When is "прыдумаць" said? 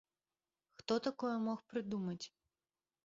1.75-2.21